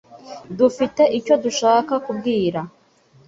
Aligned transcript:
Dufite 0.57 1.01
icyo 1.19 1.35
dushaka 1.43 1.93
kubwira 2.05 2.59